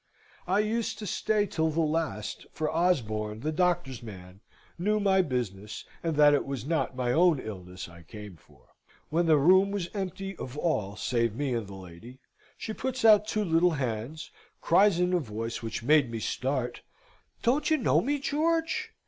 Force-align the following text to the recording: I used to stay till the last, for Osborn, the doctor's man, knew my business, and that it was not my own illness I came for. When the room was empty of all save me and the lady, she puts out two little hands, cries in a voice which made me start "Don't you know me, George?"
I 0.47 0.61
used 0.61 0.97
to 0.97 1.05
stay 1.05 1.45
till 1.45 1.69
the 1.69 1.81
last, 1.81 2.47
for 2.51 2.71
Osborn, 2.73 3.41
the 3.41 3.51
doctor's 3.51 4.01
man, 4.01 4.39
knew 4.79 4.99
my 4.99 5.21
business, 5.21 5.85
and 6.01 6.15
that 6.15 6.33
it 6.33 6.43
was 6.43 6.65
not 6.65 6.95
my 6.95 7.11
own 7.11 7.39
illness 7.39 7.87
I 7.87 8.01
came 8.01 8.35
for. 8.35 8.69
When 9.11 9.27
the 9.27 9.37
room 9.37 9.69
was 9.69 9.91
empty 9.93 10.35
of 10.37 10.57
all 10.57 10.95
save 10.95 11.35
me 11.35 11.53
and 11.53 11.67
the 11.67 11.75
lady, 11.75 12.17
she 12.57 12.73
puts 12.73 13.05
out 13.05 13.27
two 13.27 13.45
little 13.45 13.73
hands, 13.77 14.31
cries 14.59 14.99
in 14.99 15.13
a 15.13 15.19
voice 15.19 15.61
which 15.61 15.83
made 15.83 16.09
me 16.09 16.17
start 16.19 16.81
"Don't 17.43 17.69
you 17.69 17.77
know 17.77 18.01
me, 18.01 18.17
George?" 18.17 18.91